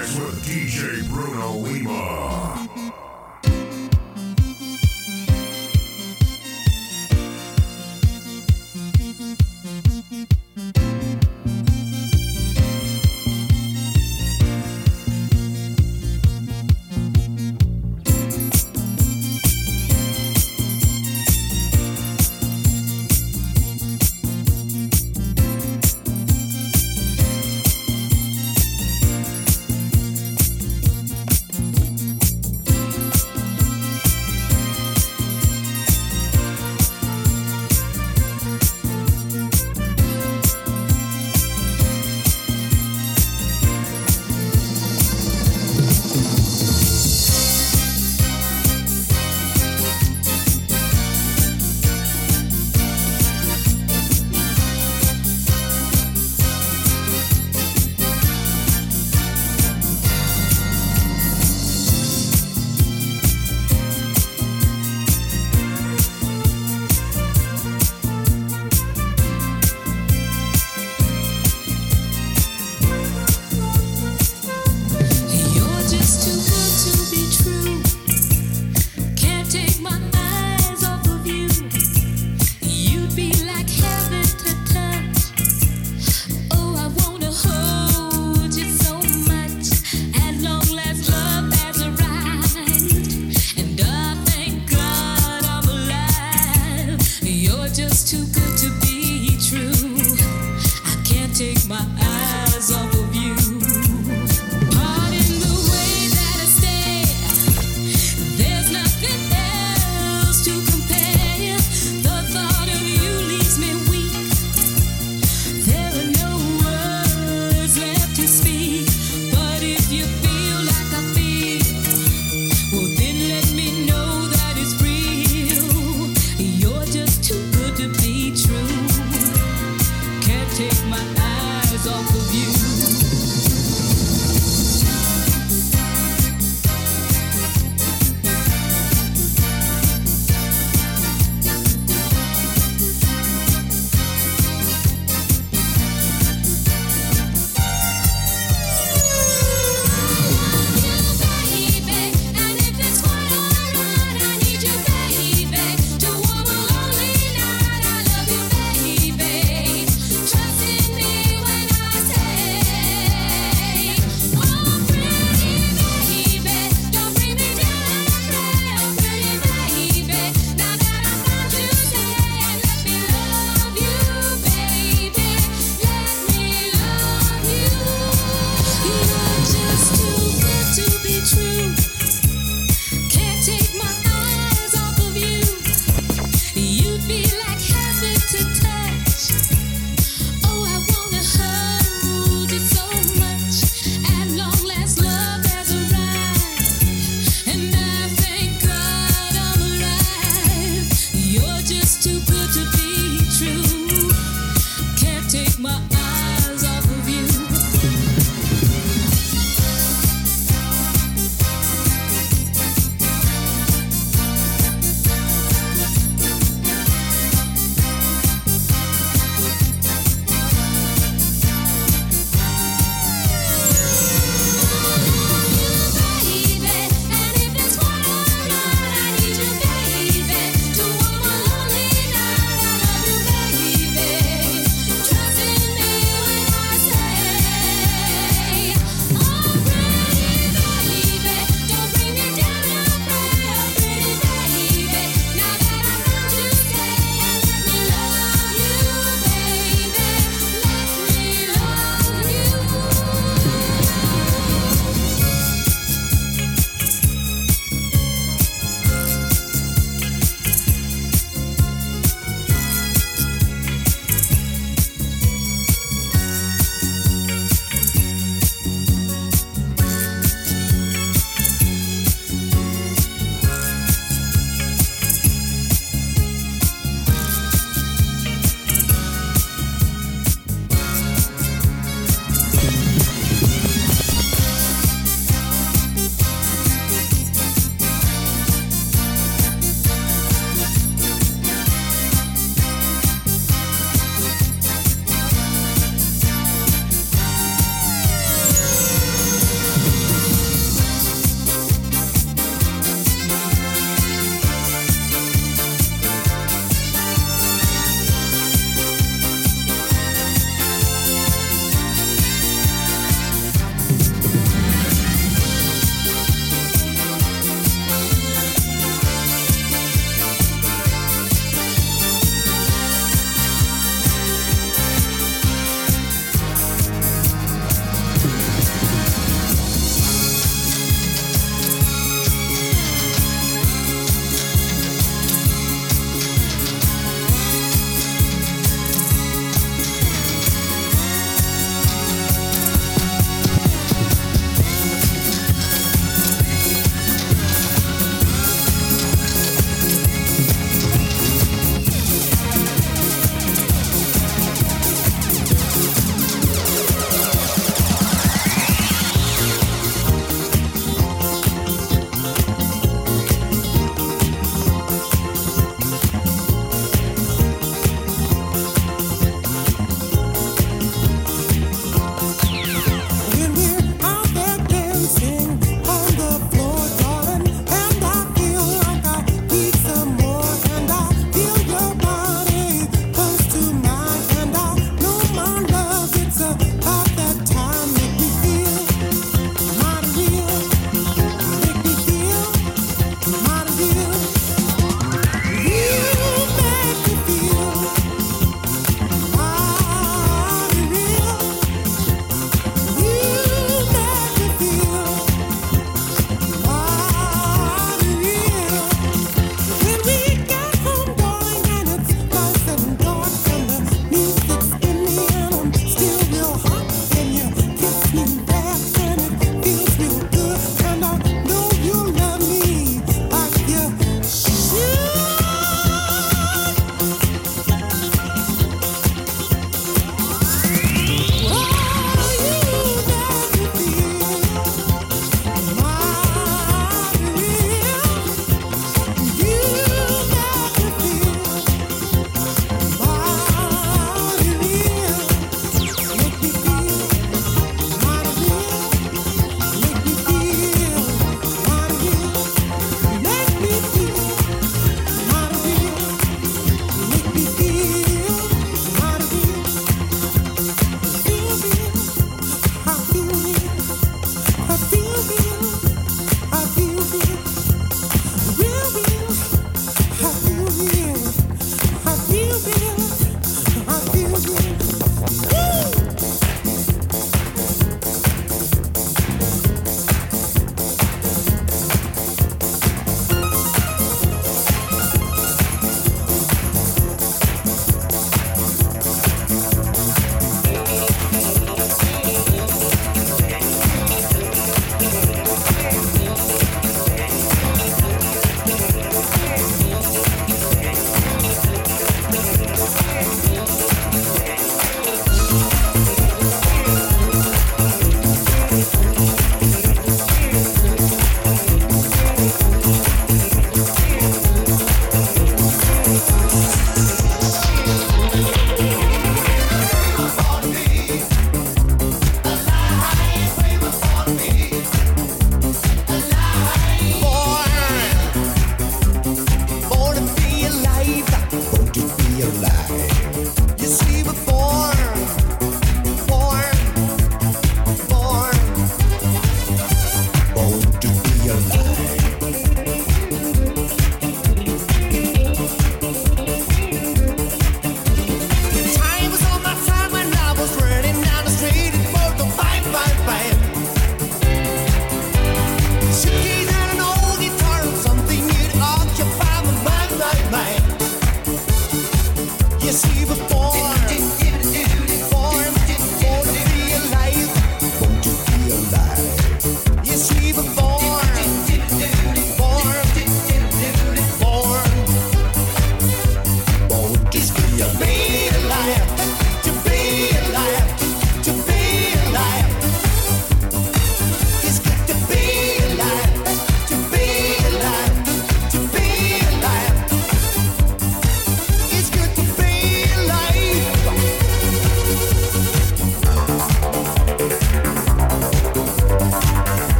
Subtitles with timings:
[0.00, 2.19] with DJ Bruno Lima.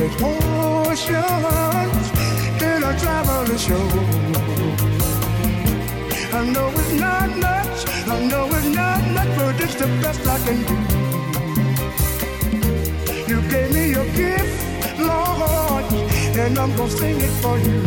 [0.00, 1.12] Makes potions
[2.62, 3.86] in a traveling show.
[6.32, 10.38] I know it's not much, I know it's not much, but it's the best I
[10.44, 10.76] can do.
[13.30, 15.84] You gave me your gift, Lord,
[16.42, 17.80] and I'm gonna sing it for you.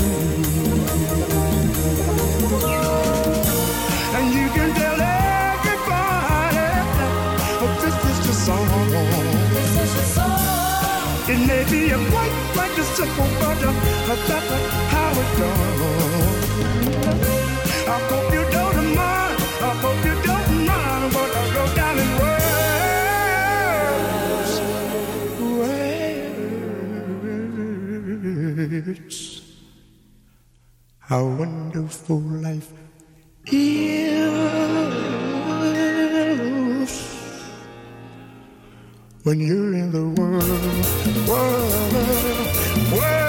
[11.26, 13.72] It may be a quite, quite a simple, but uh,
[14.08, 14.50] that's
[14.92, 16.44] how it goes.
[17.88, 19.38] I hope you don't mind.
[19.62, 22.92] I hope you don't mind what I wrote down in words.
[28.84, 29.42] Words.
[31.00, 32.72] How wonderful life
[33.46, 35.23] is
[39.24, 43.23] when you're in the world, world, world.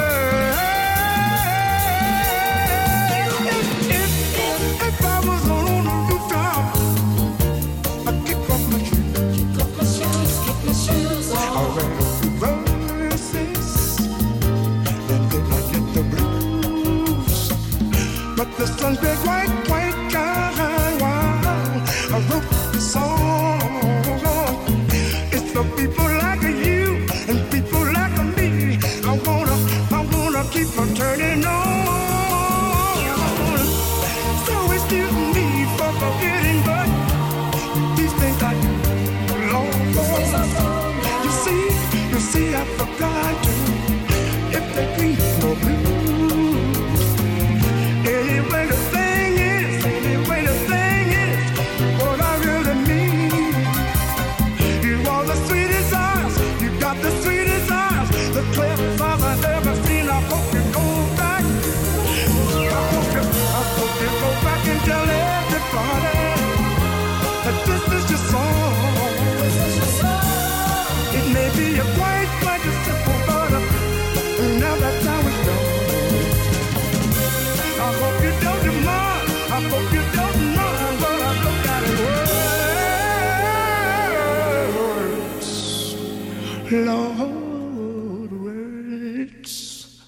[86.83, 90.03] Lord, words.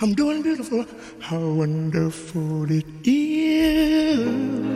[0.00, 0.84] I'm doing beautiful.
[1.20, 4.75] How wonderful it is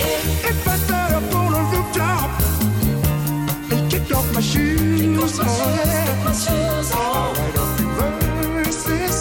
[0.00, 2.30] if, if I sat up on a rooftop
[3.72, 5.44] and kicked off my shoes, oh
[5.76, 6.30] yeah,
[6.94, 7.90] write a few
[8.62, 9.16] verses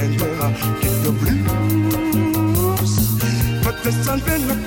[0.00, 0.50] and then I
[0.82, 2.92] get the blues.
[3.64, 4.57] But the sun's been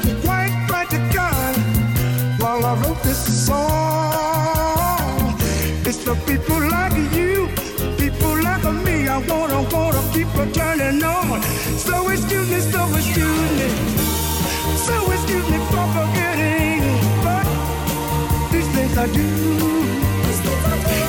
[19.01, 19.23] I do.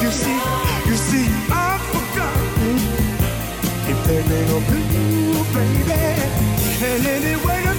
[0.02, 0.38] You see,
[0.88, 2.76] you see, I've forgotten
[3.90, 6.00] if there ain't no blue, baby.
[6.88, 7.71] And anyway,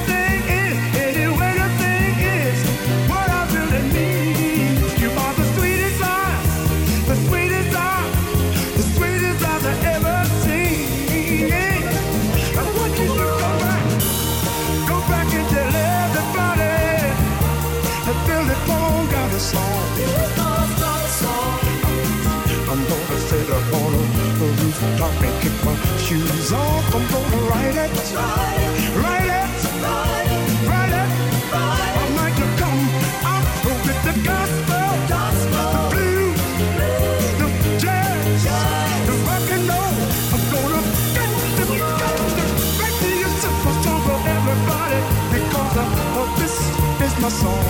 [24.83, 26.95] rooftop and kick my shoes off.
[26.95, 29.49] I'm gonna write it, write it, write it.
[30.69, 31.09] ride it.
[31.53, 32.81] I might have come
[33.31, 34.89] out with the gospel,
[35.53, 36.41] the blues,
[37.39, 37.47] the
[37.79, 38.43] jazz,
[39.07, 39.95] the rock and roll.
[40.33, 40.81] I'm gonna
[41.17, 41.65] get the,
[41.99, 42.15] get
[42.79, 44.99] the, me a simple song for everybody
[45.33, 46.55] because uh, oh, this
[47.05, 47.63] is my song.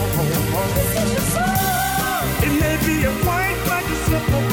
[2.46, 4.44] It may be a quite, quite a simple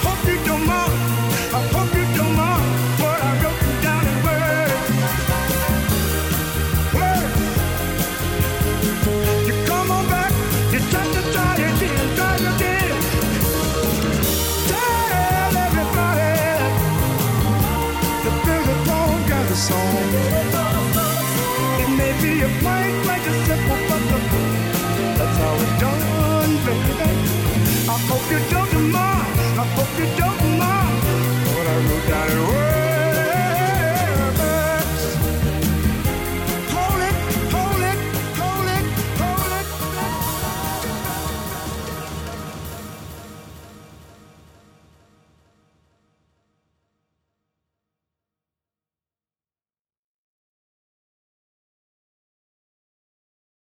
[0.00, 0.31] hope